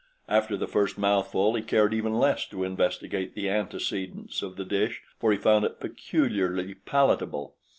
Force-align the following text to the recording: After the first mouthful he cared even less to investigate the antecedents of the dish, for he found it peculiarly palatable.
After 0.27 0.57
the 0.57 0.65
first 0.65 0.97
mouthful 0.97 1.53
he 1.53 1.61
cared 1.61 1.93
even 1.93 2.17
less 2.17 2.47
to 2.47 2.63
investigate 2.63 3.35
the 3.35 3.51
antecedents 3.51 4.41
of 4.41 4.55
the 4.55 4.65
dish, 4.65 5.03
for 5.19 5.31
he 5.31 5.37
found 5.37 5.63
it 5.63 5.79
peculiarly 5.79 6.73
palatable. 6.73 7.53